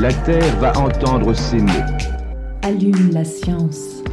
[0.00, 1.72] La Terre va entendre ces mots.
[2.62, 4.04] Allume la science.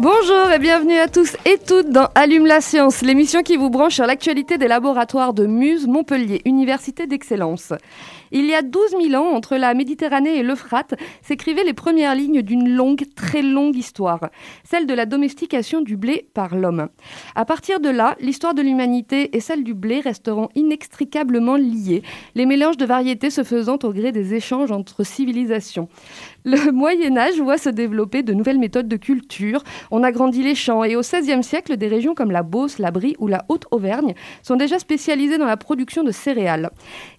[0.00, 3.94] Bonjour et bienvenue à tous et toutes dans Allume la science, l'émission qui vous branche
[3.94, 7.72] sur l'actualité des laboratoires de Muse, Montpellier, Université d'excellence.
[8.32, 12.42] Il y a 12 000 ans, entre la Méditerranée et l'Euphrate, s'écrivaient les premières lignes
[12.42, 14.30] d'une longue, très longue histoire,
[14.64, 16.88] celle de la domestication du blé par l'homme.
[17.34, 22.02] À partir de là, l'histoire de l'humanité et celle du blé resteront inextricablement liées,
[22.34, 25.88] les mélanges de variétés se faisant au gré des échanges entre civilisations.
[26.44, 30.84] Le Moyen Âge voit se développer de nouvelles méthodes de culture, on agrandit les champs
[30.84, 34.56] et au XVIe siècle, des régions comme la Beauce, la Brie ou la Haute-Auvergne sont
[34.56, 36.70] déjà spécialisées dans la production de céréales.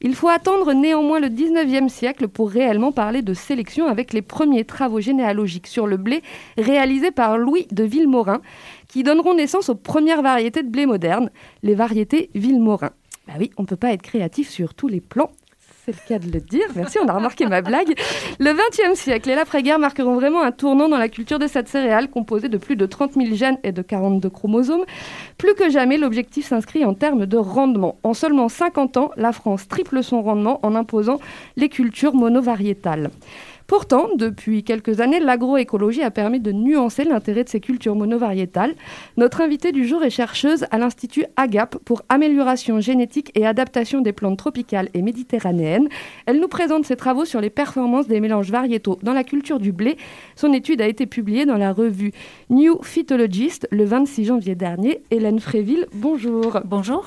[0.02, 4.66] Il faut attendre néanmoins le XIXe siècle pour réellement parler de sélection avec les premiers
[4.66, 6.23] travaux généalogiques sur le blé
[6.58, 8.42] réalisés par Louis de Villemorin
[8.88, 11.30] qui donneront naissance aux premières variétés de blé modernes,
[11.64, 12.92] les variétés Villemorin.
[13.27, 15.31] Bah oui, on ne peut pas être créatif sur tous les plans
[15.83, 16.67] c'est le cas de le dire.
[16.75, 17.95] Merci, on a remarqué ma blague.
[18.39, 22.09] Le XXe siècle et l'après-guerre marqueront vraiment un tournant dans la culture de cette céréale
[22.09, 24.83] composée de plus de 30 000 gènes et de 42 chromosomes.
[25.39, 27.97] Plus que jamais, l'objectif s'inscrit en termes de rendement.
[28.03, 31.19] En seulement 50 ans, la France triple son rendement en imposant
[31.55, 33.09] les cultures monovariétales.
[33.72, 38.75] Pourtant, depuis quelques années, l'agroécologie a permis de nuancer l'intérêt de ces cultures monovariétales.
[39.16, 44.11] Notre invitée du jour est chercheuse à l'Institut AGAP pour amélioration génétique et adaptation des
[44.11, 45.88] plantes tropicales et méditerranéennes.
[46.25, 49.72] Elle nous présente ses travaux sur les performances des mélanges variétaux dans la culture du
[49.72, 49.95] blé.
[50.36, 52.11] Son étude a été publiée dans la revue
[52.49, 55.02] New Phytologist le 26 janvier dernier.
[55.11, 56.59] Hélène Fréville, bonjour.
[56.65, 57.05] Bonjour.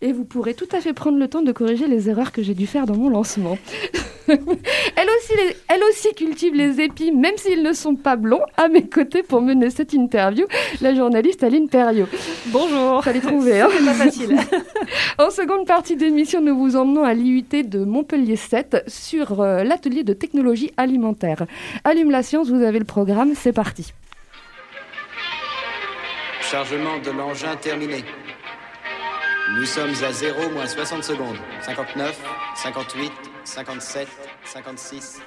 [0.00, 2.54] Et vous pourrez tout à fait prendre le temps de corriger les erreurs que j'ai
[2.54, 3.58] dû faire dans mon lancement.
[4.28, 8.42] elle, aussi les, elle aussi cultive les épis, même s'ils ne sont pas blonds.
[8.56, 10.46] À mes côtés pour mener cette interview,
[10.80, 12.06] la journaliste Aline Perriot.
[12.46, 13.02] Bonjour.
[13.02, 13.60] Fallait trouver.
[13.60, 14.36] Hein C'est pas facile.
[15.18, 20.04] en seconde partie d'émission, nous vous emmenons à l'IUT de Montpellier 7 sur euh, l'atelier
[20.04, 21.44] de technologie alimentaire.
[21.82, 23.92] Allume la science, vous avez le programme, c'est parti.
[26.40, 28.04] Chargement de l'engin terminé.
[29.56, 31.36] Nous sommes à 0 moins 60 secondes.
[31.62, 32.20] 59,
[32.54, 33.10] 58,
[33.44, 34.06] 57,
[34.44, 35.20] 56.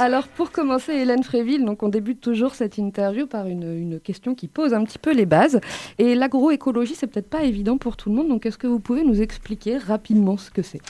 [0.00, 4.34] Alors pour commencer, Hélène Fréville, donc on débute toujours cette interview par une, une question
[4.34, 5.60] qui pose un petit peu les bases.
[5.98, 9.04] Et l'agroécologie, c'est peut-être pas évident pour tout le monde, donc est-ce que vous pouvez
[9.04, 10.80] nous expliquer rapidement ce que c'est?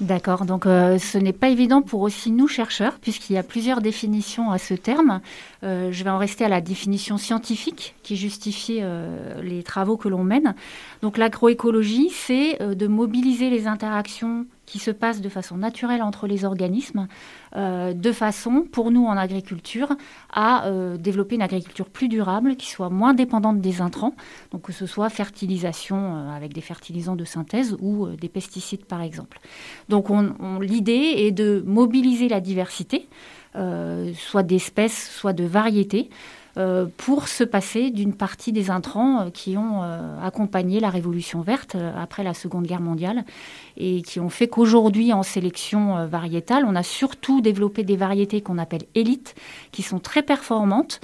[0.00, 3.80] D'accord, donc euh, ce n'est pas évident pour aussi nous chercheurs, puisqu'il y a plusieurs
[3.80, 5.20] définitions à ce terme.
[5.64, 10.08] Euh, je vais en rester à la définition scientifique qui justifie euh, les travaux que
[10.08, 10.54] l'on mène.
[11.02, 16.44] Donc l'agroécologie, c'est de mobiliser les interactions qui se passent de façon naturelle entre les
[16.44, 17.08] organismes,
[17.56, 19.96] euh, de façon, pour nous en agriculture,
[20.30, 24.14] à euh, développer une agriculture plus durable, qui soit moins dépendante des intrants,
[24.52, 29.00] donc que ce soit fertilisation euh, avec des fertilisants de synthèse ou des pesticides par
[29.00, 29.40] exemple.
[29.88, 33.08] Donc on, on, l'idée est de mobiliser la diversité,
[34.14, 36.10] soit d'espèces, soit de variétés,
[36.58, 41.40] euh, pour se passer d'une partie des intrants euh, qui ont euh, accompagné la Révolution
[41.40, 43.24] verte après la Seconde Guerre mondiale
[43.76, 48.58] et qui ont fait qu'aujourd'hui, en sélection variétale, on a surtout développé des variétés qu'on
[48.58, 49.36] appelle élites,
[49.70, 51.00] qui sont très performantes,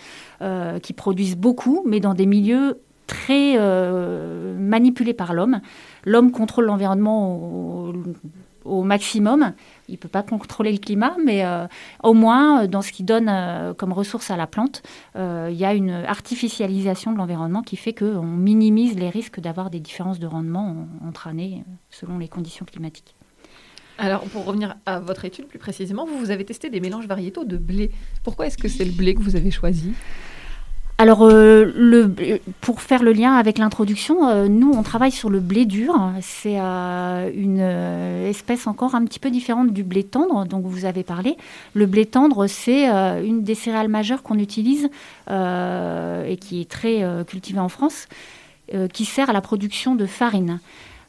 [0.82, 3.56] qui produisent beaucoup, mais dans des milieux très
[4.58, 5.60] manipulés par l'homme.
[6.04, 7.92] L'homme contrôle l'environnement
[8.64, 9.52] maximum.
[9.88, 11.66] Il ne peut pas contrôler le climat, mais euh,
[12.02, 14.82] au moins, dans ce qui donne euh, comme ressource à la plante,
[15.16, 19.70] euh, il y a une artificialisation de l'environnement qui fait qu'on minimise les risques d'avoir
[19.70, 23.14] des différences de rendement entre années selon les conditions climatiques.
[23.98, 27.44] Alors, pour revenir à votre étude plus précisément, vous, vous avez testé des mélanges variétaux
[27.44, 27.92] de blé.
[28.24, 29.92] Pourquoi est-ce que c'est le blé que vous avez choisi?
[30.96, 32.08] Alors, euh,
[32.60, 36.12] pour faire le lien avec l'introduction, euh, nous, on travaille sur le blé dur.
[36.20, 37.58] C'est euh, une
[38.28, 41.36] espèce encore un petit peu différente du blé tendre dont vous avez parlé.
[41.74, 44.88] Le blé tendre, c'est une des céréales majeures qu'on utilise
[45.28, 48.06] et qui est très cultivée en France,
[48.92, 50.60] qui sert à la production de farine.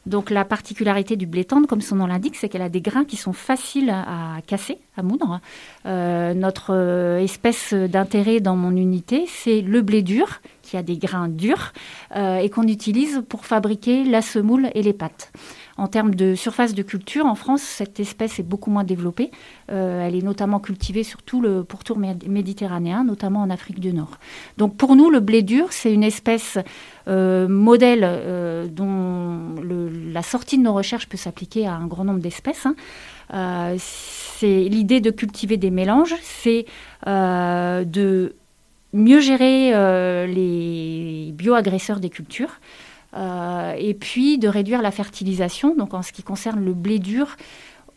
[0.06, 3.04] Donc la particularité du blé tendre, comme son nom l'indique, c'est qu'elle a des grains
[3.04, 5.40] qui sont faciles à casser, à moudre.
[5.84, 10.96] Euh, notre euh, espèce d'intérêt dans mon unité, c'est le blé dur, qui a des
[10.96, 11.72] grains durs,
[12.14, 15.32] euh, et qu'on utilise pour fabriquer la semoule et les pâtes.
[15.78, 19.30] En termes de surface de culture, en France, cette espèce est beaucoup moins développée.
[19.70, 24.18] Euh, elle est notamment cultivée sur tout le pourtour méditerranéen, notamment en Afrique du Nord.
[24.56, 26.58] Donc pour nous, le blé dur, c'est une espèce
[27.08, 29.54] euh, modèle euh, dont
[30.12, 32.66] la sortie de nos recherches peut s'appliquer à un grand nombre d'espèces.
[32.66, 33.76] Hein.
[33.78, 36.64] c'est l'idée de cultiver des mélanges, c'est
[37.04, 38.34] de
[38.94, 39.72] mieux gérer
[40.26, 42.60] les bioagresseurs des cultures.
[43.14, 47.36] Euh, et puis de réduire la fertilisation, donc en ce qui concerne le blé dur,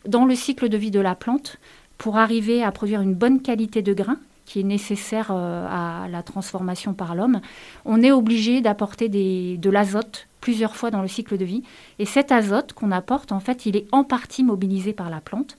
[0.07, 1.57] dans le cycle de vie de la plante,
[1.97, 6.23] pour arriver à produire une bonne qualité de grain qui est nécessaire euh, à la
[6.23, 7.39] transformation par l'homme,
[7.85, 11.63] on est obligé d'apporter de l'azote plusieurs fois dans le cycle de vie.
[11.99, 15.57] Et cet azote qu'on apporte, en fait, il est en partie mobilisé par la plante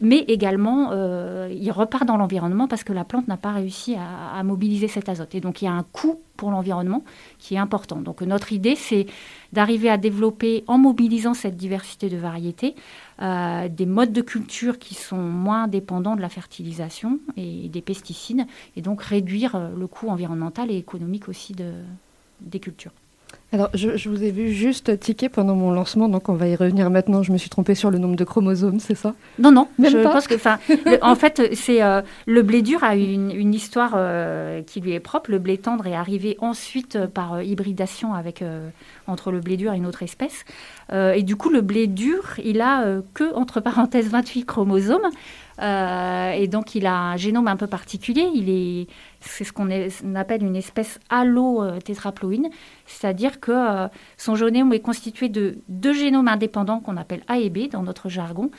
[0.00, 4.42] mais également euh, il repart dans l'environnement parce que la plante n'a pas réussi à,
[4.42, 5.34] mobiliser cet azote.
[5.34, 7.02] Et donc il y a un coût pour l'environnement
[7.38, 7.96] qui est important.
[7.96, 9.06] Donc notre idée, c'est
[9.52, 12.74] d'arriver à développer, en mobilisant cette diversité de variétés,
[13.22, 18.46] euh, des modes de culture qui sont moins dépendants de la fertilisation et des pesticides,
[18.76, 21.72] et donc réduire euh, le coût environnemental et économique aussi de,
[22.40, 22.92] des cultures.
[23.52, 26.90] Alors, je, vous ai vu juste ticker pendant mon lancement, donc on va y revenir
[26.90, 27.22] maintenant.
[27.22, 29.14] Je me suis trompée sur le nombre de chromosomes, c'est ça?
[29.38, 29.68] Non, non.
[29.78, 30.34] je pense que,
[31.02, 35.30] en fait, c'est euh, le blé dur a une, histoire euh, qui lui est propre.
[35.30, 38.42] Le blé tendre est arrivé ensuite euh, par hybridation avec
[39.06, 40.44] entre le blé dur et une autre espèce.
[40.92, 45.08] et du coup, le blé dur, il a que entre parenthèses 28 chromosomes.
[45.60, 48.28] et donc, il a un génome un peu particulier.
[48.34, 48.88] Il est
[49.20, 49.68] c'est ce qu'on
[50.14, 52.48] appelle une espèce allo-tétraploïne,
[52.86, 57.50] c'est-à-dire que euh, son génome est constitué de deux génomes indépendants qu'on appelle A et
[57.50, 58.50] B dans notre jargon.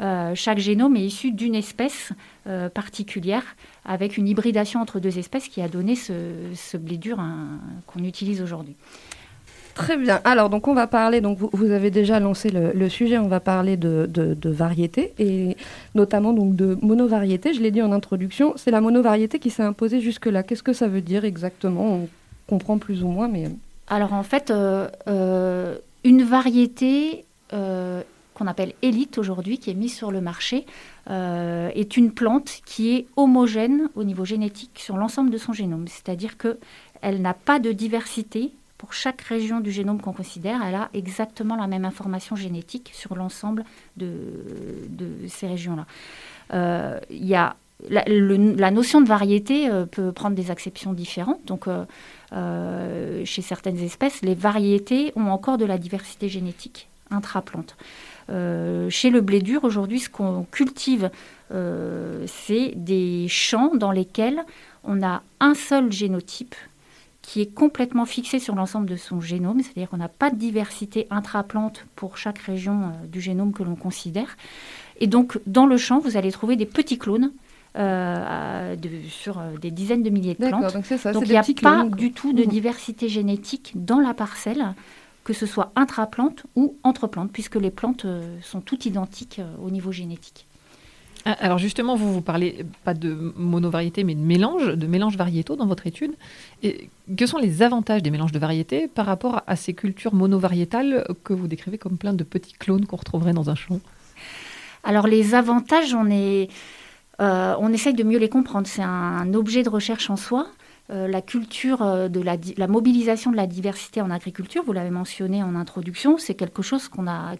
[0.00, 2.12] Euh, chaque génome est issu d'une espèce
[2.46, 7.18] euh, particulière avec une hybridation entre deux espèces qui a donné ce, blé dur
[7.86, 8.76] qu'on utilise aujourd'hui.
[9.76, 10.20] Très bien.
[10.24, 13.76] Alors, donc, on va parler, donc, vous, avez déjà lancé le, sujet, on va parler
[13.76, 15.54] de, variétés, et
[15.94, 17.52] notamment donc de monovariété.
[17.52, 20.42] Je l'ai dit en introduction, c'est la monovariété qui s'est imposée jusque-là.
[20.42, 21.84] Qu'est-ce que ça veut dire exactement?
[21.84, 22.08] On
[22.48, 23.50] comprend plus ou moins, mais...
[23.88, 28.00] Alors, en fait, euh, euh, une variété euh,
[28.32, 30.64] qu'on appelle élite aujourd'hui, qui est mise sur le marché,
[31.08, 35.86] est une plante qui est homogène au niveau génétique sur l'ensemble de son génome.
[35.86, 40.90] C'est-à-dire qu'elle n'a pas de diversité pour chaque région du génome qu'on considère, elle a
[40.92, 43.64] exactement la même information génétique sur l'ensemble
[43.96, 44.10] de,
[45.28, 45.86] ces régions-là.
[46.52, 47.56] Euh, y a
[47.88, 51.44] la, notion de variété euh, peut prendre des acceptions différentes.
[51.46, 57.76] Donc, euh, chez certaines espèces, les variétés ont encore de la diversité génétique intraplante.
[58.28, 61.10] chez le blé dur, aujourd'hui, ce qu'on cultive,
[61.50, 64.44] c'est des champs dans lesquels
[64.82, 66.56] on a un seul génotype
[67.26, 71.08] qui est complètement fixé sur l'ensemble de son génome, c'est-à-dire qu'on n'a pas de diversité
[71.10, 74.36] intraplante pour chaque région euh, du génome que l'on considère.
[75.00, 77.32] Et donc, dans le champ, vous allez trouver des petits clones
[77.76, 78.76] euh,
[79.08, 80.72] sur euh, des dizaines de milliers de plantes.
[80.72, 80.84] Donc,
[81.22, 82.48] il n'y a pas du tout de mmh.
[82.48, 84.74] diversité génétique dans la parcelle,
[85.24, 88.06] que ce soit intraplante ou entre plantes, puisque les plantes
[88.40, 90.46] sont toutes identiques au niveau génétique.
[91.28, 95.56] Ah, alors justement, vous vous parlez pas de monovariété, mais de mélange, de mélange variétaux
[95.56, 96.12] dans votre étude.
[96.62, 101.04] Et que sont les avantages des mélanges de variétés par rapport à ces cultures monovariétales
[101.24, 103.80] que vous décrivez comme plein de petits clones qu'on retrouverait dans un champ?
[104.84, 106.48] Alors les avantages, on est,
[107.20, 108.68] euh, on essaye de mieux les comprendre.
[108.68, 110.46] C'est un objet de recherche en soi.
[110.90, 115.42] Euh, la culture euh, de la, mobilisation de la diversité en agriculture, vous l'avez mentionné
[115.42, 116.88] en introduction, c'est quelque chose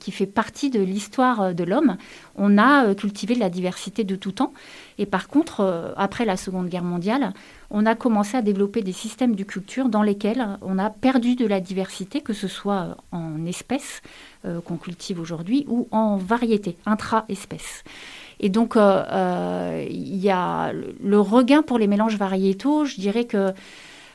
[0.00, 1.96] qui fait partie de l'histoire euh, de l'homme.
[2.34, 4.52] On a cultivé de la diversité de tout temps.
[4.98, 7.32] Et par contre, après la Seconde Guerre mondiale,
[7.70, 11.46] on a commencé à développer des systèmes de culture dans lesquels on a perdu de
[11.46, 14.02] la diversité, que ce soit en espèces
[14.64, 17.84] qu'on cultive aujourd'hui ou en variétés, intra-espèces.
[18.40, 22.84] Et donc, euh, euh, il y a le regain pour les mélanges variétaux.
[22.84, 23.52] Je dirais que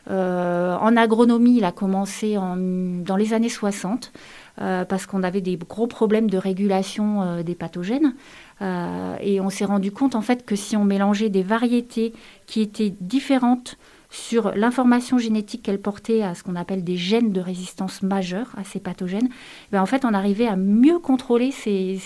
[0.10, 4.12] euh, en agronomie, il a commencé dans les années 60
[4.58, 8.13] parce qu'on avait des gros problèmes de régulation des pathogènes.
[8.62, 12.13] et on s'est rendu compte en fait que si on mélangeait des variétés
[12.46, 13.78] qui étaient différentes
[14.12, 18.65] sur l'information génétique qu'elle portait à ce qu'on appelle des gènes de résistance majeure à
[18.65, 19.30] ces pathogènes,
[19.72, 22.00] ben en fait, on arrivait à mieux contrôler ces,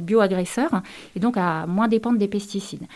[0.00, 0.82] bioagresseurs
[1.16, 2.86] et donc à moins dépendre des pesticides.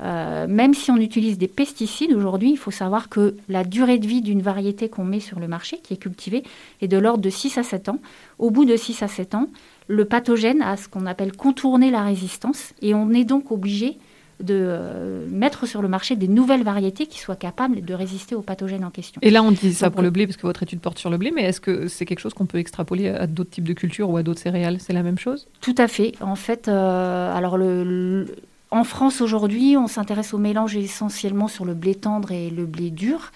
[0.00, 4.06] Euh, même si on utilise des pesticides aujourd'hui, il faut savoir que la durée de
[4.06, 6.44] vie d'une variété qu'on met sur le marché, qui est cultivée,
[6.80, 7.98] est de l'ordre de 6 à 7 ans.
[8.38, 9.48] Au bout de 6 à 7 ans,
[9.86, 13.98] le pathogène a ce qu'on appelle contourner la résistance et on est donc obligé
[14.40, 18.42] de euh, mettre sur le marché des nouvelles variétés qui soient capables de résister aux
[18.42, 19.20] pathogènes en question.
[19.22, 21.18] Et là, on dit ça pour le blé parce que votre étude porte sur le
[21.18, 24.10] blé, mais est-ce que c'est quelque chose qu'on peut extrapoler à d'autres types de cultures
[24.10, 24.78] ou à d'autres céréales?
[24.80, 25.48] C'est la même chose?
[25.60, 26.12] Tout à fait.
[26.20, 28.26] En fait, euh, alors le,
[28.70, 32.90] en France aujourd'hui, on s'intéresse au mélange essentiellement sur le blé tendre et le blé
[32.90, 33.32] dur.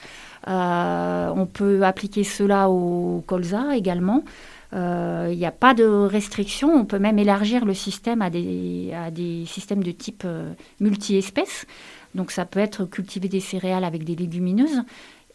[0.49, 4.25] Euh, on peut appliquer cela au colza également.
[4.73, 6.75] Il euh, n'y a pas de restriction.
[6.75, 11.67] On peut même élargir le système à des, à des systèmes de type euh, multi-espèces.
[12.14, 14.83] Donc ça peut être cultiver des céréales avec des légumineuses.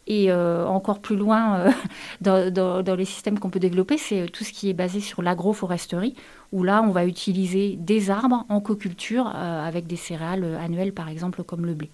[0.08, 1.66] Et euh, encore plus loin
[2.20, 6.16] dans, dans, les systèmes qu'on peut développer, c'est tout ce qui est basé sur l'agroforesterie,
[6.50, 11.44] où là, on va utiliser des arbres en coculture avec des céréales annuelles, par exemple,
[11.44, 11.90] comme le blé.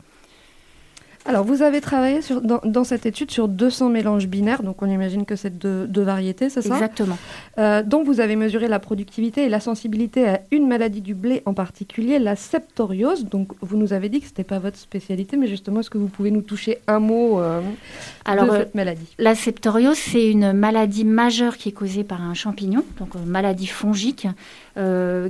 [1.26, 5.24] Alors, vous avez travaillé sur, dans, cette étude sur 200 mélanges binaires, donc on imagine
[5.24, 6.74] que c'est deux, variétés, c'est ça?
[6.74, 7.16] Exactement.
[7.58, 11.42] Euh, dont vous avez mesuré la productivité et la sensibilité à une maladie du blé
[11.46, 13.24] en particulier, la septoriose.
[13.24, 15.98] Donc, vous nous avez dit que ce n'était pas votre spécialité, mais justement, est-ce que
[15.98, 17.62] vous pouvez nous toucher un mot euh,
[18.26, 19.14] Alors, de euh, cette maladie?
[19.18, 23.66] La septoriose, c'est une maladie majeure qui est causée par un champignon, donc une maladie
[23.66, 24.28] fongique,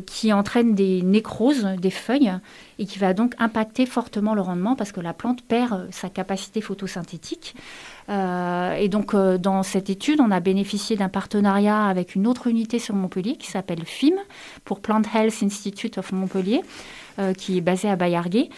[0.06, 2.32] qui entraîne des nécroses des feuilles
[2.78, 6.08] et qui va donc impacter fortement le rendement parce que la plante perd euh, sa
[6.08, 7.54] capacité photosynthétique.
[8.08, 12.48] Euh, et donc, euh, dans cette étude, on a bénéficié d'un partenariat avec une autre
[12.48, 14.16] unité sur Montpellier qui s'appelle FIM,
[14.64, 16.62] pour Plant Health Institute of Montpellier,
[17.38, 18.48] qui est basée à Bayarguet,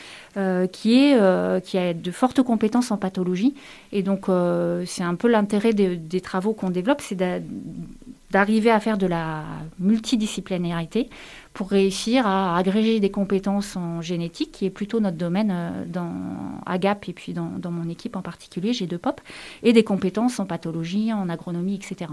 [0.73, 3.55] qui a de fortes compétences en pathologie.
[3.93, 4.27] Et donc,
[4.87, 7.17] c'est un peu l'intérêt des travaux qu'on développe, c'est
[8.37, 9.45] d'arriver à faire de la
[9.79, 11.09] multidisciplinarité
[11.55, 16.13] pour réussir à agréger des compétences en génétique, qui est plutôt notre domaine euh, dans
[16.67, 19.17] AGAP et puis dans, mon équipe en particulier, G2POP,
[19.63, 22.11] et des compétences en pathologie, en agronomie, etc.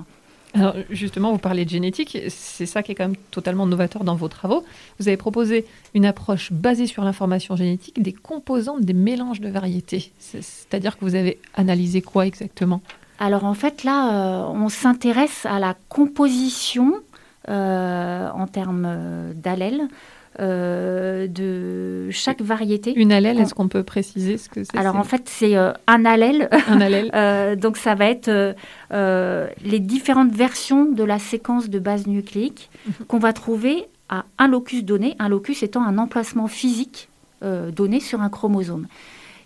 [0.54, 4.16] Alors justement, vous parlez de génétique, c'est ça qui est quand même totalement novateur dans
[4.16, 4.64] vos travaux.
[5.00, 10.14] Vous avez proposé une approche basée sur l'information génétique des composantes des mélanges de variétés.
[10.20, 12.82] C'est-à-dire que vous avez analysé quoi exactement?
[13.24, 16.96] Alors en fait là, euh, on s'intéresse à la composition
[17.48, 19.88] euh, en termes euh, d'allèles.
[20.40, 22.92] Euh, de chaque variété.
[22.96, 24.76] Une allèle, est-ce qu'on peut préciser ce que c'est?
[24.76, 26.50] Alors en fait, c'est un allèle.
[26.68, 27.56] Un allèle.
[27.60, 28.56] donc ça va être
[28.92, 33.06] les différentes versions de la séquence de base nucléique mhm.
[33.06, 37.10] qu'on va trouver à un locus donné, un locus étant un emplacement physique
[37.44, 38.88] donné sur un chromosome.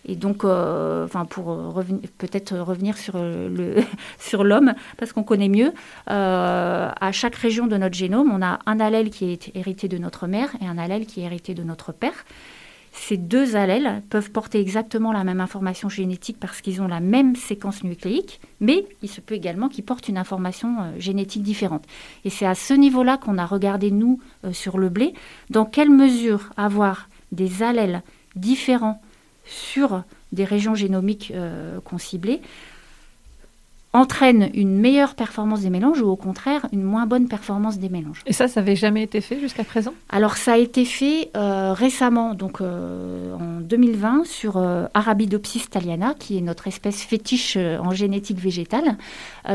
[0.07, 1.83] Et donc, euh, pour
[2.17, 3.75] peut-être revenir sur le
[4.19, 5.73] sur l'homme, parce qu'on connaît mieux,
[6.09, 9.97] euh, à chaque région de notre génome, on a un allèle qui est hérité de
[9.97, 12.25] notre mère et un allèle qui est hérité de notre père.
[12.93, 17.35] Ces deux allèles peuvent porter exactement la même information génétique parce qu'ils ont la même
[17.35, 21.83] séquence nucléique, mais il se peut également qu'ils portent une information euh, génétique différente.
[22.23, 24.19] Et c'est à ce niveau-là qu'on a regardé, nous,
[24.51, 25.13] sur le blé,
[25.49, 28.01] dans quelle mesure avoir des allèles
[28.35, 29.01] différents
[29.47, 32.41] sur des régions génomiques euh, qu'on ciblait
[33.93, 38.21] entraîne une meilleure performance des mélanges ou au contraire une moins bonne performance des mélanges.
[38.27, 39.93] Et ça, ça n'avait jamais été fait jusqu'à présent?
[40.09, 44.57] Alors ça a été fait euh, récemment, donc euh, en 2020, sur
[44.93, 48.97] Arabidopsis thaliana, qui est notre espèce fétiche en génétique végétale,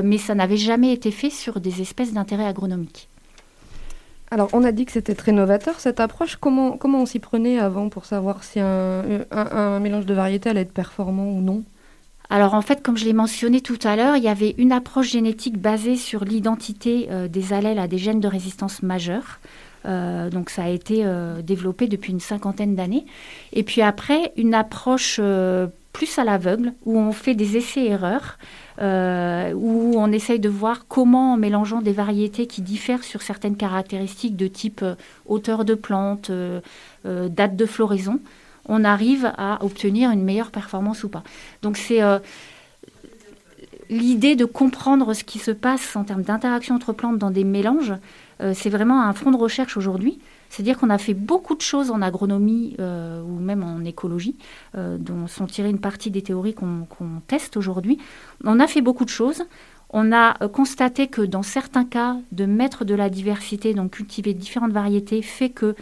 [0.02, 3.08] mais ça n'avait jamais été fait sur des espèces d'intérêt agronomique.
[4.32, 6.36] Alors, on a dit que c'était très novateur cette approche.
[6.36, 10.72] Comment, on s'y prenait avant pour savoir si un, un, mélange de variétés allait être
[10.72, 11.64] performant ou non?
[12.30, 15.10] Alors en fait, comme je l'ai mentionné tout à l'heure, il y avait une approche
[15.10, 19.38] génétique basée sur l'identité euh, des allèles à des gènes de résistance majeure.
[19.84, 23.04] Euh, donc ça a été euh, développé depuis une cinquantaine d'années.
[23.52, 25.20] Et puis après, une approche
[25.92, 28.38] plus à l'aveugle, où on fait des essais-erreurs,
[28.80, 33.56] euh, où on essaye de voir comment, en mélangeant des variétés qui diffèrent sur certaines
[33.56, 34.94] caractéristiques de type euh,
[35.26, 36.60] hauteur de plante, euh,
[37.04, 38.20] date de floraison,
[38.68, 41.24] on arrive à obtenir une meilleure performance ou pas.
[41.62, 42.00] Donc c'est
[43.90, 47.92] l'idée de comprendre ce qui se passe en termes d'interaction entre plantes dans des mélanges,
[48.54, 50.20] c'est vraiment un front de recherche aujourd'hui.
[50.52, 54.36] C'est-à-dire qu'on a fait beaucoup de choses en agronomie euh, ou même en écologie,
[54.76, 56.86] euh, dont sont tirées une partie des théories qu'on
[57.26, 57.96] teste aujourd'hui.
[58.44, 59.44] On a fait beaucoup de choses.
[59.88, 64.34] On a euh, constaté que dans certains cas, de mettre de la diversité, donc cultiver
[64.34, 65.74] différentes variétés, fait que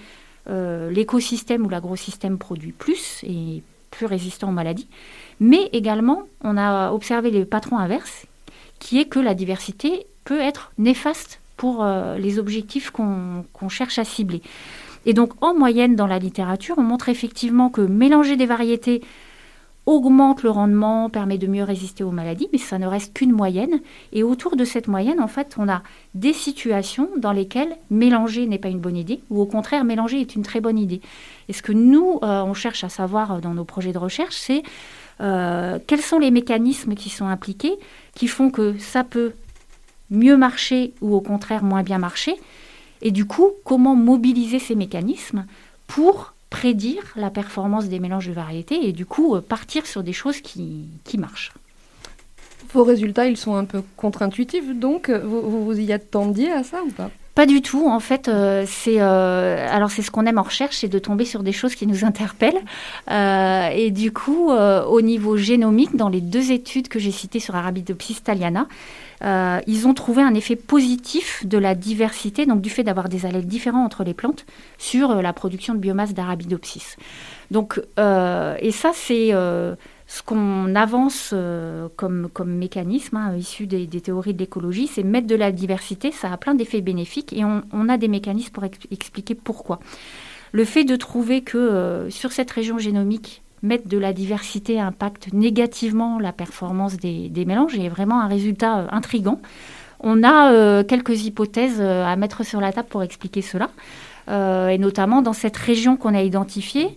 [0.46, 3.62] l'écosystème ou l'agrosystème produit plus et
[3.92, 4.88] plus résistants aux maladies.
[5.38, 8.26] Mais également, on a observé les patrons inverses,
[8.80, 14.04] qui est que la diversité peut être néfaste pour euh, les objectifs qu'on cherche à
[14.04, 14.40] cibler.
[15.04, 19.02] Et donc, en moyenne, dans la littérature, on montre effectivement que mélanger des variétés
[19.84, 23.82] augmente le rendement, permet de mieux résister aux maladies, mais ça ne reste qu'une moyenne.
[24.14, 25.82] Et autour de cette moyenne, en fait, on a
[26.14, 30.34] des situations dans lesquelles mélanger n'est pas une bonne idée, ou au contraire, mélanger est
[30.36, 31.02] une très bonne idée.
[31.50, 34.62] Et ce que nous, euh, on cherche à savoir dans nos projets de recherche, c'est
[35.20, 37.74] euh, quels sont les mécanismes qui sont impliqués,
[38.14, 39.32] qui font que ça peut
[40.10, 42.34] mieux marcher ou au contraire moins bien marcher,
[43.02, 45.46] et du coup, comment mobiliser ces mécanismes
[45.86, 50.12] pour prédire la performance des mélanges de variétés et du coup euh, partir sur des
[50.12, 51.52] choses qui, qui marchent.
[52.72, 56.90] Vos résultats, ils sont un peu contre-intuitifs, donc vous, vous y attendiez à ça ou
[56.90, 57.10] pas?
[57.34, 57.88] Pas du tout.
[57.88, 61.24] En fait, euh, c'est euh, alors c'est ce qu'on aime en recherche, c'est de tomber
[61.24, 62.60] sur des choses qui nous interpellent.
[63.10, 67.54] Euh, et du coup, au niveau génomique, dans les deux études que j'ai citées sur
[67.54, 68.66] Arabidopsis thaliana,
[69.22, 73.46] ils ont trouvé un effet positif de la diversité, donc du fait d'avoir des allèles
[73.46, 74.44] différents entre les plantes,
[74.78, 76.96] sur la production de biomasse d'Arabidopsis.
[77.50, 79.32] Donc, et ça, c'est
[80.10, 85.36] ce qu'on avance euh, comme, mécanisme hein, issu des, théories de l'écologie, c'est mettre de
[85.36, 89.78] la diversité, ça a plein d'effets bénéfiques et on, a des mécanismes pour expliquer pourquoi.
[90.50, 95.32] Le fait de trouver que euh, sur cette région génomique, mettre de la diversité impacte
[95.32, 99.40] négativement la performance des, mélanges est vraiment un résultat euh, intrigant.
[100.00, 103.68] On a quelques hypothèses à mettre sur la table pour expliquer cela,
[104.28, 106.96] et notamment dans cette région qu'on a identifiée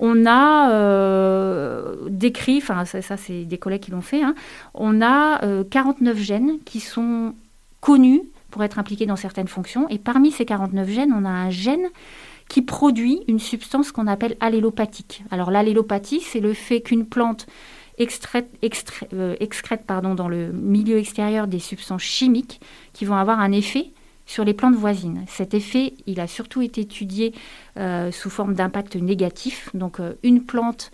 [0.00, 4.34] on a euh, décrit, enfin ça, c'est des collègues qui l'ont fait, hein,
[4.74, 5.40] on a
[5.70, 7.34] 49 euh, gènes qui sont
[7.80, 9.88] connus pour être impliqués dans certaines fonctions.
[9.90, 11.88] Et parmi ces 49 gènes, on a un gène
[12.48, 15.22] qui produit une substance qu'on appelle allélopathique.
[15.30, 17.46] Alors l'allélopathie, c'est le fait qu'une plante
[18.00, 22.60] euh, excrète pardon, dans le milieu extérieur des substances chimiques
[22.92, 23.92] qui vont avoir un effet
[24.30, 25.24] sur les plantes voisines.
[25.26, 27.34] Cet effet, il a surtout été étudié
[27.76, 29.70] euh, sous forme d'impact négatif.
[29.74, 30.92] Donc euh, une plante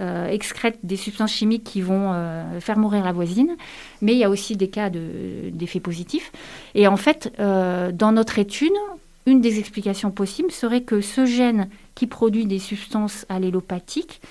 [0.00, 2.14] euh, excrète des substances chimiques qui vont
[2.60, 3.56] faire mourir la voisine,
[4.00, 6.32] mais il y a aussi des cas d'effets positifs.
[6.74, 8.72] Et en fait, dans notre étude,
[9.26, 14.22] une des explications possibles serait que ce gène qui produit des substances allélopathiques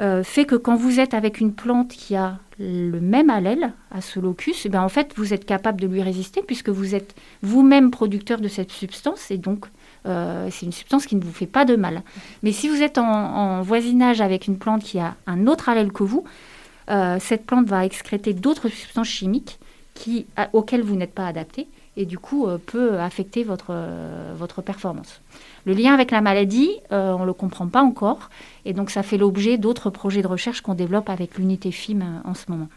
[0.00, 4.00] euh, fait que quand vous êtes avec une plante qui a le même allèle à
[4.00, 7.14] ce locus, eh bien en fait, vous êtes capable de lui résister puisque vous êtes
[7.42, 9.66] vous-même producteur de cette substance et donc
[10.06, 12.02] euh, c'est une substance qui ne vous fait pas de mal.
[12.42, 16.04] Mais si vous êtes en, voisinage avec une plante qui a un autre allèle que
[16.04, 16.24] vous,
[16.90, 19.58] euh, cette plante va excréter d'autres substances chimiques
[20.52, 21.66] auxquelles vous n'êtes pas adapté
[21.98, 23.74] et du coup peut affecter votre,
[24.36, 25.20] votre performance.
[25.68, 28.30] Le lien avec la maladie, euh, on ne le comprend pas encore.
[28.64, 32.28] Et donc, ça fait l'objet d'autres projets de recherche qu'on développe avec l'unité FIM euh,
[32.28, 32.68] en ce moment.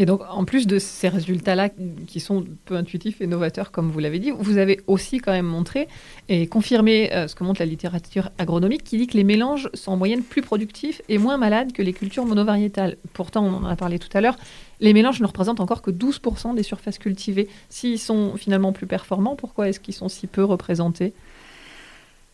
[0.00, 1.70] Et donc, en plus de ces résultats-là
[2.06, 5.46] qui sont peu intuitifs et novateurs, comme vous l'avez dit, vous avez aussi quand même
[5.46, 5.88] montré
[6.28, 9.90] et confirmé euh, ce que montre la littérature agronomique qui dit que les mélanges sont
[9.90, 12.96] en moyenne plus productifs et moins malades que les cultures monovariétales.
[13.12, 14.36] Pourtant, on en a parlé tout à l'heure,
[14.80, 17.48] les mélanges ne représentent encore que 12% des surfaces cultivées.
[17.68, 21.12] S'ils sont finalement plus performants, pourquoi est-ce qu'ils sont si peu représentés?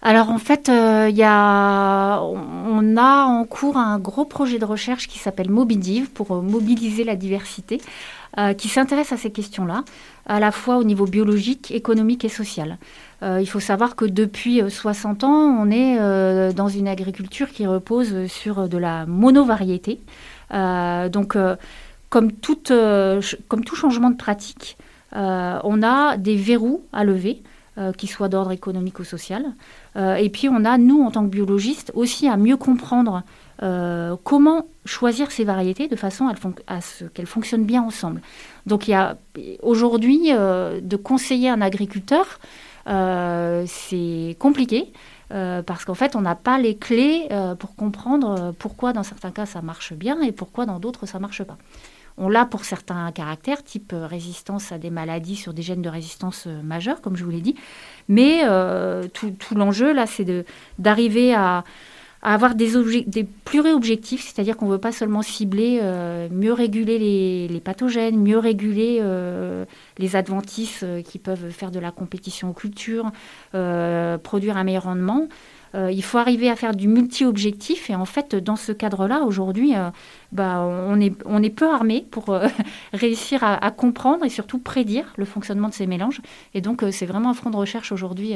[0.07, 5.09] Alors en fait, euh, y a, on a en cours un gros projet de recherche
[5.09, 7.81] qui s'appelle Mobidiv pour euh, mobiliser la diversité,
[8.37, 9.83] euh, qui s'intéresse à ces questions-là,
[10.27, 12.77] à la fois au niveau biologique, économique et social.
[13.23, 15.97] il faut savoir que depuis 60 ans, on est
[16.53, 20.01] dans une agriculture qui repose sur de la monovariété.
[20.51, 21.37] donc
[22.11, 24.77] comme, tout changement de pratique,
[25.13, 27.43] on a des verrous à lever.
[27.97, 29.47] Qui soient d'ordre économique ou social.
[29.97, 33.23] Euh, et puis on a, nous, en tant que biologistes, aussi à mieux comprendre
[33.63, 36.33] euh, comment choisir ces variétés de façon
[36.67, 38.21] à, ce qu'elles fonctionnent bien ensemble.
[38.67, 39.17] Donc il y a
[39.63, 42.39] aujourd'hui euh, de conseiller un agriculteur,
[42.87, 44.93] c'est compliqué.
[45.31, 49.63] parce qu'en fait, on n'a pas les clés pour comprendre pourquoi dans certains cas ça
[49.63, 51.57] marche bien et pourquoi dans d'autres ça marche pas.
[52.17, 56.47] On l'a pour certains caractères, type résistance à des maladies sur des gènes de résistance
[56.47, 57.57] majeure, comme je vous l'ai dit.
[58.09, 60.27] Mais euh, tout, l'enjeu, là, c'est
[60.79, 61.65] d'arriver à,
[62.25, 62.73] avoir des,
[63.07, 68.99] des c'est-à-dire qu'on ne veut pas seulement cibler, euh, mieux réguler les, pathogènes, mieux réguler
[69.03, 69.67] euh,
[69.99, 73.13] les adventices qui peuvent faire de la compétition aux cultures,
[74.23, 75.29] produire un meilleur rendement.
[75.75, 79.75] il faut arriver à faire du multi-objectif et en fait, dans ce cadre-là, aujourd'hui,
[80.33, 82.39] bah, on, est, peu armé pour
[82.95, 86.23] réussir à, comprendre et surtout prédire le fonctionnement de ces mélanges.
[86.55, 88.35] Et donc, c'est vraiment un front de recherche aujourd'hui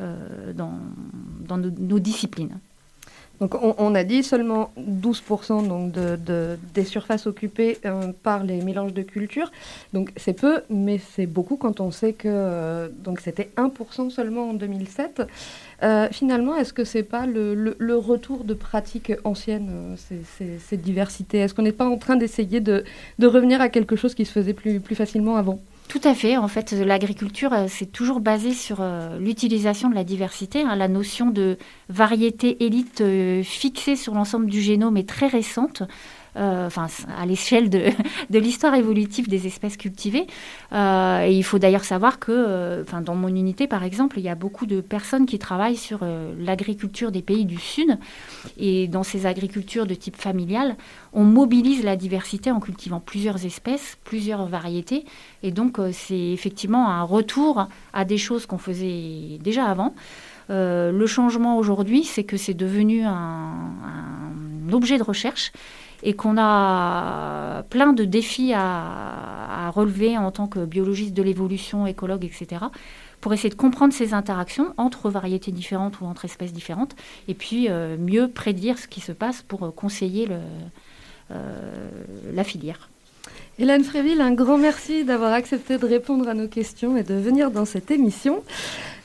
[0.00, 2.58] dans nos disciplines.
[3.40, 8.62] Donc on, a dit seulement 12% donc de, de- des surfaces occupées euh, par les
[8.62, 9.50] mélanges de cultures.
[9.92, 14.50] Donc c'est peu, mais c'est beaucoup quand on sait que euh, donc c'était 1% seulement
[14.50, 15.22] en 2007.
[15.82, 21.38] Euh, finalement, est-ce que c'est pas le, retour de pratiques anciennes, ces, ces- ces diversités?
[21.38, 22.84] Est-ce qu'on n'est pas en train d'essayer de,
[23.22, 25.60] revenir à quelque chose qui se faisait plus facilement avant?
[25.88, 26.36] Tout à fait.
[26.36, 30.62] En fait, l'agriculture, euh, c'est toujours basé sur euh, l'utilisation de la diversité.
[30.62, 30.74] hein.
[30.74, 35.82] La notion de variété élite euh, fixée sur l'ensemble du génome est très récente.
[36.36, 37.70] Euh, Enfin, à l'échelle
[38.30, 40.26] de, l'histoire évolutive des espèces cultivées.
[40.72, 44.24] Euh, et il faut d'ailleurs savoir que, euh, enfin, dans mon unité, par exemple, il
[44.24, 46.00] y a beaucoup de personnes qui travaillent sur
[46.38, 47.98] l'agriculture des pays du Sud.
[48.58, 50.76] Et dans ces agricultures de type familial,
[51.12, 55.04] on mobilise la diversité en cultivant plusieurs espèces, plusieurs variétés.
[55.42, 59.94] Et donc, c'est effectivement un retour à des choses qu'on faisait déjà avant.
[60.48, 63.72] Le changement aujourd'hui, c'est que c'est devenu un
[64.72, 65.52] objet de recherche
[66.06, 72.24] et qu'on a plein de défis à, relever en tant que biologiste de l'évolution, écologue,
[72.24, 72.66] etc.,
[73.20, 76.94] pour essayer de comprendre ces interactions entre variétés différentes ou entre espèces différentes,
[77.26, 80.38] et puis euh, mieux prédire ce qui se passe pour euh, conseiller le,
[81.32, 81.90] euh,
[82.32, 82.88] la filière.
[83.58, 87.50] Hélène Fréville, un grand merci d'avoir accepté de répondre à nos questions et de venir
[87.50, 88.42] dans cette émission.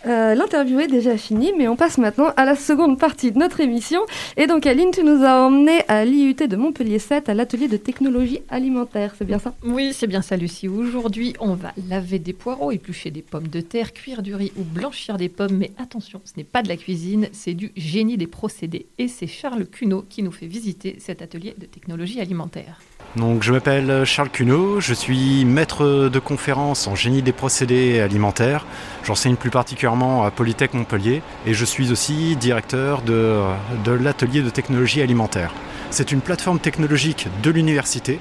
[0.06, 3.62] Euh, L'interview est déjà finie, mais on passe maintenant à la seconde partie de notre
[3.62, 4.02] émission.
[4.36, 7.78] Et donc, Aline, tu nous as emmenés à l'IUT de Montpellier 7, à l'atelier de
[7.78, 9.54] technologie alimentaire, c'est bien ça?
[9.64, 10.68] Oui, c'est bien ça, Lucie.
[10.68, 14.64] Aujourd'hui, on va laver des poireaux, éplucher des pommes de terre, cuire du riz ou
[14.64, 15.56] blanchir des pommes.
[15.56, 18.88] Mais attention, ce n'est pas de la cuisine, c'est du génie des procédés.
[18.98, 22.82] Et c'est Charles Cuneau qui nous fait visiter cet atelier de technologie alimentaire.
[23.18, 28.66] Je m'appelle Charles Cuneau, je suis maître de conférence en génie des procédés alimentaires.
[29.04, 33.42] J'enseigne plus particulièrement à Polytech Montpellier et je suis aussi directeur de,
[33.84, 35.52] de l'atelier de technologie alimentaire.
[35.90, 38.20] C'est une plateforme technologique de l'université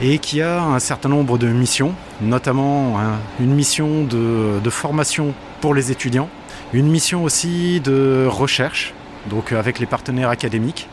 [0.00, 5.34] et qui a un certain nombre de missions, notamment hein, une mission de, de formation
[5.60, 6.28] pour les étudiants,
[6.72, 8.94] une mission aussi de recherche,
[9.28, 10.88] donc avec les partenaires académiques,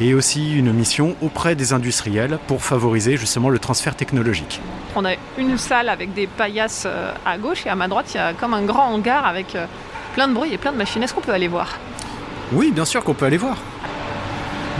[0.00, 4.60] et aussi une mission auprès des industriels pour favoriser justement le transfert technologique.
[4.96, 8.16] On a une salle avec des paillasses euh, à gauche et à ma droite, il
[8.16, 9.66] y a comme un grand hangar avec euh,
[10.14, 11.02] plein de bruit et plein de machines.
[11.02, 11.78] Est-ce qu'on peut aller voir?
[12.52, 13.58] Oui, bien sûr qu'on peut aller voir.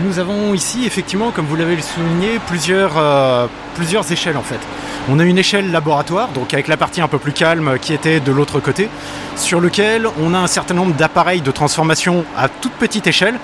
[0.03, 4.61] Nous avons ici, effectivement, comme vous l'avez souligné, plusieurs, euh, plusieurs échelles en fait.
[5.09, 8.21] On a une échelle laboratoire, donc avec la partie un peu plus calme qui était
[8.21, 8.89] de l'autre côté,
[9.37, 13.35] sur lequel on a un certain nombre d'appareils de transformation à toute petite échelle,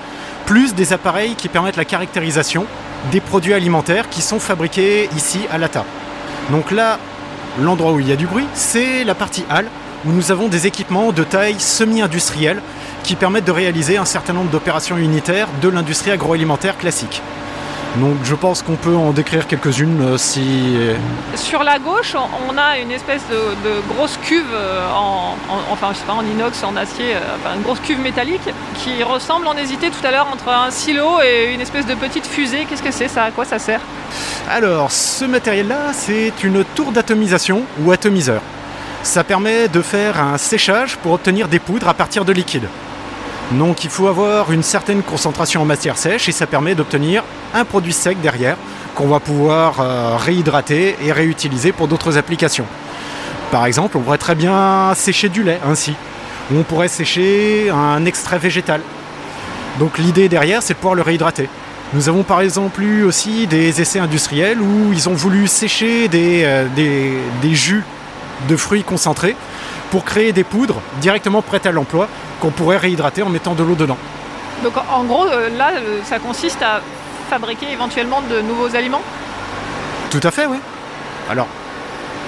[0.46, 2.66] plus des appareils qui permettent la caractérisation
[3.10, 5.84] des produits alimentaires qui sont fabriqués ici à l'ATA.
[6.50, 6.98] Donc là,
[7.60, 9.68] l'endroit où il y a du bruit, c'est la partie halle,
[10.04, 12.62] où nous avons des équipements de taille semi-industrielle
[13.02, 17.22] qui permettent de réaliser un certain nombre d'opérations unitaires de l'industrie agroalimentaire classique.
[18.00, 20.76] Donc je pense qu'on peut en décrire quelques-unes euh, si...
[21.34, 23.36] Sur la gauche, on- a une espèce de,
[23.68, 27.18] de grosse cuve euh, en, en- enfin, je sais pas, en inox, en acier, euh,
[27.36, 31.20] enfin, une grosse cuve métallique qui ressemble, on hésitait tout à l'heure, entre un silo
[31.22, 32.66] et une espèce de petite fusée.
[32.68, 33.24] Qu'est-ce que c'est ça?
[33.24, 33.80] À quoi ça sert?
[34.50, 38.40] Alors, ce matériel-là, c'est une tour d'atomisation ou atomiseur.
[39.02, 42.68] Ça permet de faire un séchage pour obtenir des poudres à partir de liquide.
[43.52, 47.22] Donc il faut avoir une certaine concentration en matière sèche et ça permet d'obtenir
[47.54, 48.56] un produit sec derrière
[48.96, 52.66] qu'on va pouvoir euh, réhydrater et réutiliser pour d'autres applications.
[53.52, 55.94] Par exemple, on pourrait très bien sécher du lait ainsi,
[56.50, 58.80] ou on pourrait sécher un extrait végétal.
[59.78, 61.48] Donc l'idée derrière, c'est de pouvoir le réhydrater.
[61.92, 66.42] Nous avons par exemple eu aussi des essais industriels où ils ont voulu sécher des,
[66.44, 66.66] euh,
[67.52, 67.84] jus
[68.48, 69.36] de fruits concentrés
[69.90, 72.08] pour créer des poudres directement prêtes à l'emploi
[72.40, 73.98] qu'on pourrait réhydrater en mettant de l'eau dedans.
[74.62, 76.80] Donc en gros, euh, là, euh, ça consiste à
[77.30, 79.02] fabriquer éventuellement de nouveaux aliments?
[80.10, 80.58] Tout à fait, oui.
[81.28, 81.48] Alors,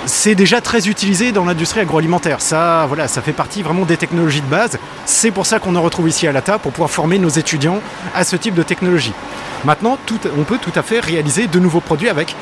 [0.06, 2.40] c'est déjà très utilisé dans l'industrie agroalimentaire.
[2.40, 4.78] Ça, voilà, ça fait partie vraiment des technologies de base.
[5.04, 7.80] C'est pour ça qu'on en retrouve ici à l'ATA pour pouvoir former nos étudiants
[8.14, 9.12] à ce type de technologie.
[9.64, 12.34] Maintenant, tout- on peut tout à fait réaliser de nouveaux produits avec.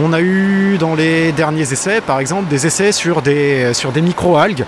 [0.00, 4.00] On a eu dans les derniers essais, par exemple, des essais sur des, sur des
[4.00, 4.64] micro-algues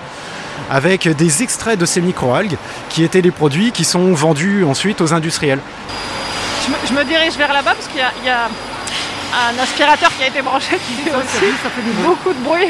[0.71, 2.57] avec des extraits de ces micro-algues
[2.91, 5.61] qui étaient des produits qui sont vendus ensuite aux industriels.
[6.67, 9.63] je me, je me dirige vers là-bas parce qu'il y, a- il y a un
[9.63, 11.45] aspirateur qui a été branché qui fait aussi
[12.05, 12.69] beaucoup de bruit.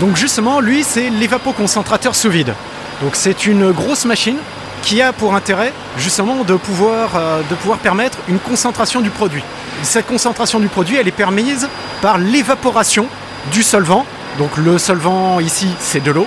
[0.00, 2.54] Donc justement, lui, c'est l'évapoconcentrateur sous vide.
[3.02, 4.36] Donc c'est une grosse machine
[4.82, 9.42] qui a pour intérêt justement de pouvoir, euh, de pouvoir permettre une concentration du produit.
[9.82, 11.68] Cette concentration du produit, elle est permise
[12.02, 13.06] par l'évaporation
[13.52, 14.04] du solvant.
[14.38, 16.26] Donc le solvant ici, c'est de l'eau.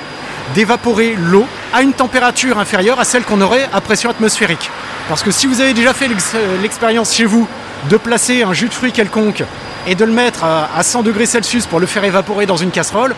[0.55, 4.69] D'évaporer l'eau à une température inférieure à celle qu'on aurait à pression atmosphérique.
[5.07, 7.47] Parce que si vous avez déjà fait l'ex- l'expérience chez vous
[7.89, 9.43] de placer un jus de fruits quelconque
[9.87, 12.71] et de le mettre à à 100 degrés Celsius pour le faire évaporer dans une
[12.71, 13.15] casserole,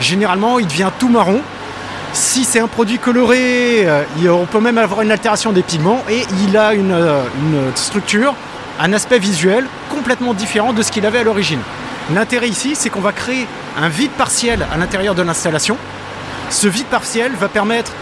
[0.00, 1.40] généralement il devient tout marron.
[2.12, 6.24] Si c'est un produit coloré, euh, on peut même avoir une altération des pigments et
[6.46, 8.34] il a une, euh, une structure,
[8.80, 11.60] un aspect visuel complètement différent de ce qu'il avait à l'origine.
[12.12, 13.46] L'intérêt ici, c'est qu'on va créer
[13.80, 15.76] un vide partiel à l'intérieur de l'installation.
[16.50, 17.92] Ce vide partiel va permettre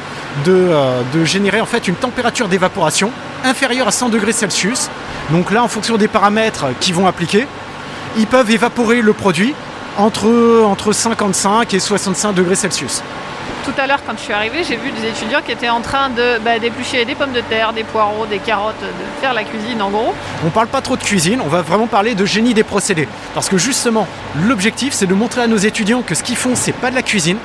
[0.44, 3.10] de, euh, générer en fait une température d'évaporation
[3.44, 4.88] inférieure à 100 degrés Celsius.
[5.30, 7.46] Donc là, en fonction des paramètres qui vont appliquer,
[8.16, 9.54] ils peuvent évaporer le produit
[9.98, 13.02] entre, entre 55 et 65 degrés Celsius.
[13.64, 16.10] Tout à l'heure, quand je suis arrivée, j'ai vu des étudiants qui étaient en train
[16.10, 19.80] de bah, d'éplucher des pommes de terre, des poireaux, des carottes, de faire la cuisine
[19.80, 20.12] en gros.
[20.44, 23.06] On parle pas trop de cuisine, on va vraiment parler de génie des procédés.
[23.34, 26.72] Parce que justement, l'objectif, c'est de montrer à nos étudiants que ce qu'ils font, c'est
[26.72, 27.38] pas de la cuisine,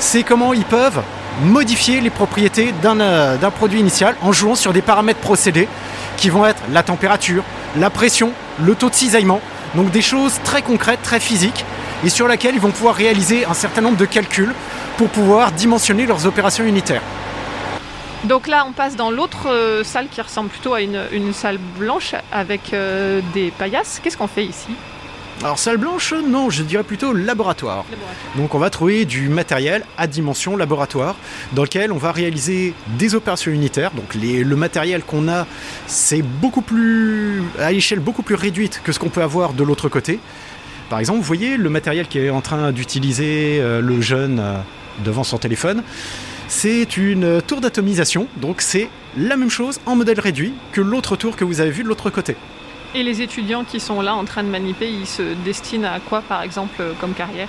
[0.00, 1.00] c'est comment ils peuvent
[1.44, 5.68] modifier les propriétés d'un euh, d'un produit initial en jouant sur des paramètres procédés
[6.16, 7.44] qui vont être la température,
[7.78, 9.40] la pression, le taux de cisaillement.
[9.76, 11.64] Donc des choses très concrètes, très physiques,
[12.04, 14.54] et sur lesquelles ils vont pouvoir réaliser un certain nombre de calculs
[14.96, 17.02] pour pouvoir dimensionner leurs opérations unitaires.
[18.24, 21.58] Donc là, on passe dans l'autre euh, salle qui ressemble plutôt à une, une salle
[21.78, 24.00] blanche avec euh, des paillasses.
[24.02, 24.68] Qu'est-ce qu'on fait ici?
[25.42, 27.84] Alors salle blanche, non, je dirais plutôt laboratoire.
[28.36, 31.16] Donc on va trouver du matériel à dimension laboratoire
[31.52, 33.90] dans lequel on va réaliser des opérations unitaires.
[33.90, 35.46] Donc les- le matériel qu'on a,
[35.88, 39.88] c'est beaucoup plus à échelle beaucoup plus réduite que ce qu'on peut avoir de l'autre
[39.88, 40.20] côté.
[40.92, 44.58] Par exemple, vous voyez le matériel qui est en train d'utiliser euh, le jeune euh,
[45.02, 45.82] devant son téléphone.
[46.48, 51.34] C'est une tour d'atomisation, donc c'est la même chose en modèle réduit que l'autre tour
[51.34, 52.36] que vous avez vu de l'autre côté.
[52.94, 56.20] Et les étudiants qui sont là en train de maniper, ils se destinent à quoi
[56.20, 57.48] par exemple euh, comme carrière?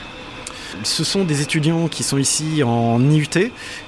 [0.84, 3.28] Ce sont des étudiants qui sont ici en IUT,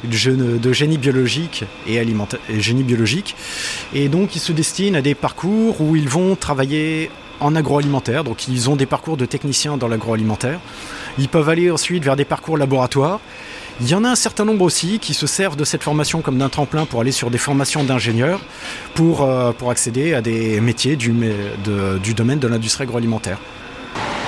[0.03, 3.37] de gé- de génie biologique et, alimenta- et génie biologique.
[3.93, 8.23] Et donc ils se destinent à des parcours où ils vont travailler en agroalimentaire.
[8.23, 10.59] Donc ils ont des parcours de techniciens dans l'agroalimentaire.
[11.17, 13.19] Ils peuvent aller ensuite vers des parcours laboratoires.
[13.81, 16.37] Il y en a un certain nombre aussi qui se servent de cette formation comme
[16.37, 18.39] d'un tremplin pour aller sur des formations d'ingénieurs
[18.93, 21.33] pour, euh, pour accéder à des métiers du, mé-
[21.65, 23.37] de- du domaine de l'industrie agroalimentaire.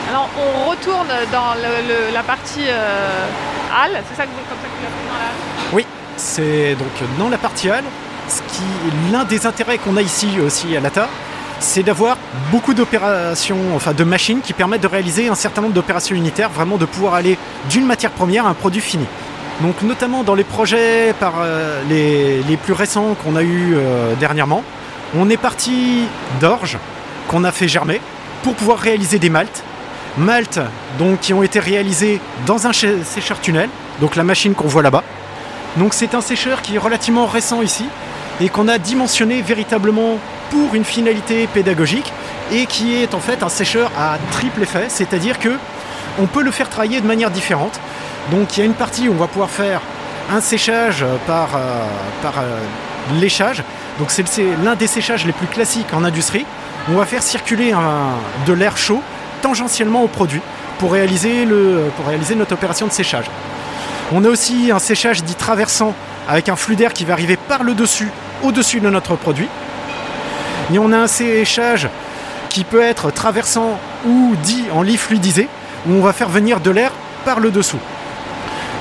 [0.10, 3.26] Alors on retourne dans le- le- la partie euh,
[3.74, 5.74] halle, c'est ça que vous, comme ça que vous l'appelez dans la halle?
[5.74, 5.86] Oui,
[6.17, 7.86] c'est donc dans la partie halle.
[8.30, 8.63] Ce qui,
[9.13, 11.08] l'un des intérêts qu'on a ici aussi à l'ATA,
[11.60, 12.17] c'est d'avoir
[12.52, 16.78] beaucoup d'opérations, enfin de machines qui permettent de réaliser un certain nombre d'opérations unitaires, vraiment
[16.78, 17.38] de pouvoir aller
[17.70, 19.06] d'une matière première à un produit fini.
[19.62, 24.63] Donc notamment dans les projets par euh, les, plus récents qu'on a eu euh, dernièrement,
[25.15, 26.04] on est parti
[26.39, 26.78] d'orge
[27.28, 28.02] qu'on a fait germer
[28.43, 29.63] pour pouvoir réaliser des maltes.
[30.17, 30.60] Maltes
[31.00, 35.04] donc, qui ont été réalisés dans un sécheur tunnel, donc la machine qu'on voit là-bas.
[35.78, 37.86] Donc c'est un sécheur qui est relativement récent ici
[38.41, 40.17] et qu'on a dimensionné véritablement
[40.49, 42.12] pour une finalité pédagogique
[42.51, 45.57] et qui est en fait un sécheur à triple effet, c'est-à-dire que
[46.19, 47.79] on peut le faire travailler de manière différente.
[48.31, 49.81] Donc il y a une partie où on va pouvoir faire
[50.31, 51.86] un séchage par, euh,
[52.25, 52.60] euh,
[53.19, 53.63] léchage.
[53.99, 54.25] Donc c'est
[54.63, 56.45] l'un des séchages les plus classiques en industrie.
[56.89, 57.73] On va faire circuler
[58.45, 59.01] de l'air chaud
[59.41, 60.41] tangentiellement au produit
[60.79, 63.25] pour réaliser notre opération de séchage.
[64.13, 65.93] On a aussi un séchage dit traversant
[66.29, 68.10] avec un flux d'air qui va arriver par le dessus,
[68.43, 69.47] au-dessus de notre produit.
[70.73, 71.89] Et on a un séchage
[72.49, 75.47] qui peut être traversant ou dit en lit fluidisé,
[75.88, 76.91] où on va faire venir de l'air
[77.25, 77.80] par le dessous.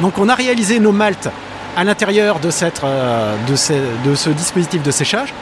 [0.00, 1.28] Donc on a réalisé nos maltes
[1.76, 3.72] à l'intérieur de, cette, euh, de, ce,
[4.04, 5.32] de ce dispositif de séchage.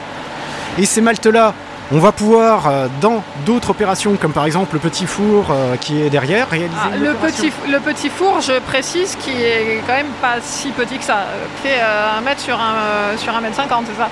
[0.77, 1.53] Et ces maltes-là,
[1.91, 6.01] on va pouvoir, euh, dans d'autres opérations, comme par exemple le petit four euh, qui
[6.01, 10.11] est derrière, réaliser Ah, le, petit, le petit four, je précise, qui est quand même
[10.21, 11.17] pas si petit que ça.
[11.17, 14.09] euh, fait euh, un mètre sur un, euh, sur un mètre cinquante, c'est ça?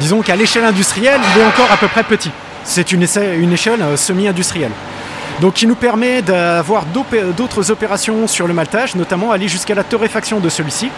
[0.00, 2.30] Disons qu'à l'échelle industrielle, il est encore à peu près petit.
[2.64, 4.72] C'est une, échelle euh, semi-industrielle.
[5.42, 10.40] Donc qui nous permet d'avoir d'autres opérations sur le maltage, notamment aller jusqu'à la torréfaction
[10.40, 10.90] de celui-ci,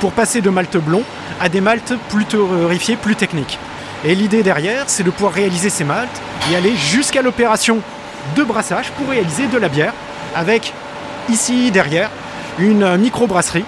[0.00, 1.02] pour passer de malte blond
[1.40, 3.58] à des maltes plus torréfiés, plus techniques.
[4.04, 7.80] Et l'idée derrière, c'est de pouvoir réaliser ces maltes et aller jusqu'à l'opération
[8.36, 9.92] de brassage pour réaliser de la bière,
[10.34, 10.72] avec
[11.30, 12.10] ici derrière
[12.58, 13.64] une microbrasserie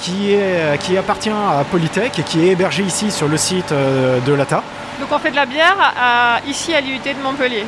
[0.00, 4.18] qui, est, qui appartient à Polytech et qui est hébergée ici sur le site euh,
[4.20, 4.62] de l'ATA.
[5.00, 7.64] Donc on fait de la bière à- ici à l'IUT de Montpellier.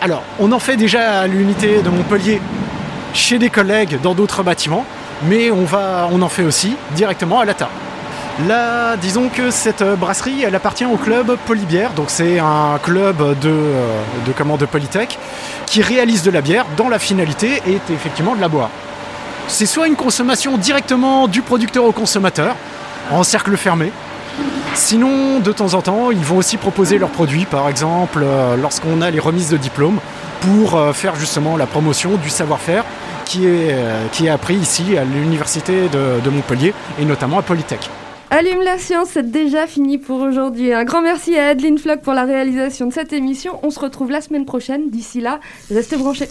[0.00, 2.40] Alors, on en fait déjà à l'unité de Montpellier
[3.14, 4.84] chez des collègues dans d'autres bâtiments,
[5.24, 7.68] mais on, va, on en fait aussi directement à l'ATA.
[8.48, 13.18] Là, disons que cette euh, brasserie, elle appartient au club Polybière, donc c'est un club
[13.40, 15.18] de, euh, de, comment, de Polytech
[15.66, 18.70] qui réalise de la bière dont la finalité est effectivement de la boire.
[19.52, 22.56] C'est soit une consommation directement du producteur au consommateur,
[23.10, 23.92] en cercle fermé,
[24.74, 29.02] Sinon, de temps en temps, ils vont aussi proposer leurs produits, par exemple euh, lorsqu'on
[29.02, 29.98] a les remises de diplômes,
[30.40, 32.82] pour euh, faire justement la promotion du savoir-faire
[33.26, 37.42] qui est, euh, qui est appris ici à l'université de, de Montpellier et notamment à
[37.42, 37.90] Polytech.
[38.30, 40.72] Allume la science, c'est déjà fini pour aujourd'hui.
[40.72, 43.60] Un grand merci à Adeline Flock pour la réalisation de cette émission.
[43.62, 44.88] On se retrouve la semaine prochaine.
[44.88, 45.38] D'ici là,
[45.70, 46.30] restez branchés.